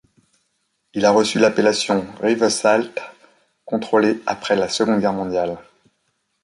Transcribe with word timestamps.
Il 0.95 1.05
a 1.05 1.11
reçu 1.11 1.37
l'appellation 1.37 2.07
Rivesaltes 2.21 3.03
contrôlée 3.65 4.19
après 4.25 4.55
la 4.55 4.67
Seconde 4.67 4.99
Guerre 4.99 5.13
mondiale. 5.13 5.59